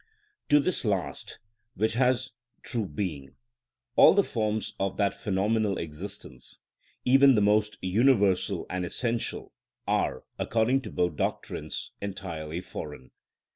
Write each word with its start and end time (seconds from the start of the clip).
To 0.49 0.59
this 0.59 0.83
last, 0.83 1.37
which 1.75 1.93
has 1.93 2.31
true 2.63 2.87
being, 2.87 3.35
all 3.95 4.15
the 4.15 4.23
forms 4.23 4.73
of 4.79 4.97
that 4.97 5.13
phenomenal 5.13 5.77
existence, 5.77 6.57
even 7.05 7.35
the 7.35 7.39
most 7.41 7.77
universal 7.83 8.65
and 8.67 8.83
essential, 8.83 9.53
are, 9.85 10.23
according 10.39 10.81
to 10.81 10.89
both 10.91 11.17
doctrines, 11.17 11.91
entirely 12.01 12.61
foreign. 12.61 13.11